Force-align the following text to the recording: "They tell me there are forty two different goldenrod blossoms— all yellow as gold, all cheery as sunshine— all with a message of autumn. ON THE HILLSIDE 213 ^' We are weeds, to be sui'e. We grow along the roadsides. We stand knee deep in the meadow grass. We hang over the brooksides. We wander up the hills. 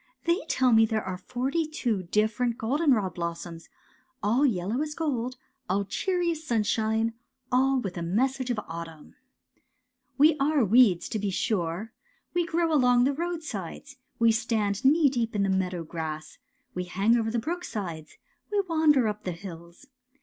"They 0.25 0.39
tell 0.49 0.71
me 0.73 0.87
there 0.87 1.03
are 1.03 1.15
forty 1.19 1.67
two 1.67 2.01
different 2.01 2.57
goldenrod 2.57 3.13
blossoms— 3.13 3.69
all 4.23 4.47
yellow 4.47 4.81
as 4.81 4.95
gold, 4.95 5.35
all 5.69 5.85
cheery 5.85 6.31
as 6.31 6.43
sunshine— 6.43 7.13
all 7.51 7.79
with 7.79 7.97
a 7.97 8.01
message 8.01 8.49
of 8.49 8.57
autumn. 8.67 9.13
ON 9.13 9.13
THE 10.17 10.25
HILLSIDE 10.29 10.39
213 10.39 10.39
^' 10.39 10.39
We 10.39 10.39
are 10.39 10.65
weeds, 10.65 11.07
to 11.09 11.19
be 11.19 11.29
sui'e. 11.29 11.89
We 12.33 12.47
grow 12.47 12.73
along 12.73 13.03
the 13.03 13.13
roadsides. 13.13 13.97
We 14.17 14.31
stand 14.31 14.83
knee 14.83 15.07
deep 15.07 15.35
in 15.35 15.43
the 15.43 15.49
meadow 15.49 15.83
grass. 15.83 16.39
We 16.73 16.85
hang 16.85 17.15
over 17.15 17.29
the 17.29 17.37
brooksides. 17.37 18.13
We 18.51 18.59
wander 18.61 19.07
up 19.07 19.23
the 19.23 19.33
hills. 19.33 19.85